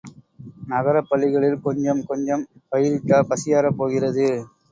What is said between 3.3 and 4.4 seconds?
பசியாறப் போகிறது?